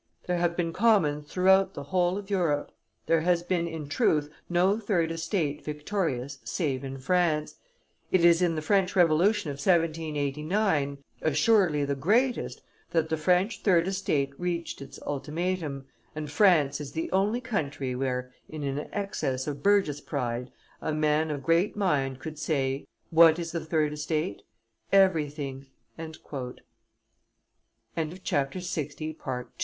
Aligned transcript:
There 0.25 0.39
have 0.39 0.57
been 0.57 0.73
commons 0.73 1.27
throughout 1.31 1.75
the 1.75 1.83
whole 1.83 2.17
of 2.17 2.27
Europe; 2.31 2.71
there 3.05 3.21
has 3.21 3.43
been 3.43 3.67
in 3.67 3.87
truth 3.87 4.31
no 4.49 4.79
third 4.79 5.11
estate 5.11 5.63
victorious 5.63 6.39
save 6.43 6.83
in 6.83 6.97
France; 6.97 7.57
it 8.11 8.25
is 8.25 8.41
in 8.41 8.55
the 8.55 8.63
French 8.63 8.95
Revolution 8.95 9.51
of 9.51 9.57
1789, 9.63 10.97
assuredly 11.21 11.85
the 11.85 11.93
greatest, 11.93 12.63
that 12.89 13.09
the 13.09 13.15
French 13.15 13.61
third 13.61 13.87
estate 13.87 14.31
reached 14.39 14.81
its 14.81 14.99
ultimatum, 15.03 15.85
and 16.15 16.31
France 16.31 16.81
is 16.81 16.93
the 16.93 17.11
only 17.11 17.39
country 17.39 17.93
where, 17.93 18.31
in 18.49 18.63
an 18.63 18.89
excess 18.91 19.45
of 19.45 19.61
burgesspride, 19.61 20.51
a 20.81 20.91
man 20.95 21.29
of 21.29 21.43
great 21.43 21.75
mind 21.77 22.17
could 22.17 22.39
say: 22.39 22.87
'What 23.11 23.37
is 23.37 23.51
the 23.51 23.63
third 23.63 23.93
estate? 23.93 24.41
Every 24.91 25.29
thing.'" 25.29 25.67
So 25.95 26.07
much 26.07 26.15
excitement 26.15 26.61
in 27.95 28.09
men's 28.09 28.11
minds, 28.13 28.95
and 28.95 29.15
so 29.23 29.25
much 29.27 29.51